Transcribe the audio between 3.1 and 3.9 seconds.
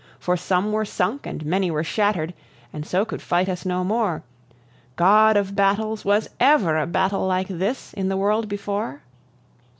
fight us no